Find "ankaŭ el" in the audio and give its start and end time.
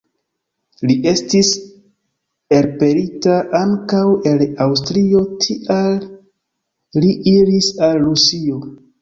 3.59-4.41